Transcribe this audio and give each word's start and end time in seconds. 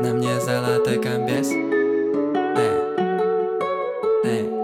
На 0.00 0.12
мне 0.12 0.38
золотой 0.40 1.00
комбез. 1.02 1.50
Эй, 1.50 2.70
эй 4.24 4.55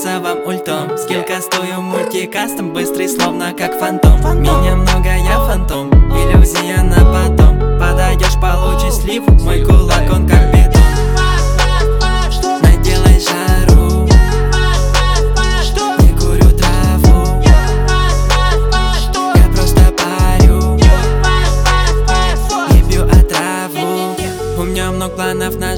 кажется 0.00 0.20
вам 0.20 0.46
ультом. 0.46 0.96
Скилькастую 0.96 1.80
мультикастом 1.82 2.72
Быстрый 2.72 3.08
словно 3.08 3.52
как 3.52 3.78
фантом. 3.78 4.18
Меня 4.40 4.76
много, 4.76 5.08
я 5.08 5.38
фантом. 5.46 5.90
Или 6.16 6.29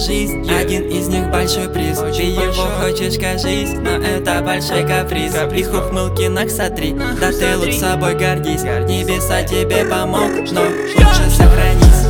жизнь 0.02 0.42
yeah. 0.42 0.60
Один 0.60 0.88
из 0.88 1.08
них 1.08 1.30
большой 1.30 1.68
приз 1.68 1.98
Очень 1.98 2.34
Ты 2.34 2.40
большой. 2.40 2.64
его 2.64 2.66
хочешь 2.80 3.18
кажись, 3.18 3.70
но 3.74 3.90
это 3.90 4.42
большой 4.42 4.86
каприз, 4.86 5.32
каприз. 5.32 5.66
Их 5.66 5.74
ухмылки 5.74 6.28
наксатри, 6.28 6.92
да 7.20 7.32
ты 7.32 7.56
лучше 7.56 7.78
собой 7.78 8.14
гордись. 8.14 8.62
гордись 8.62 9.06
Небеса 9.06 9.42
тебе 9.42 9.84
помог, 9.84 10.30
но 10.50 10.62
лучше 10.62 11.30
сохранись 11.30 12.01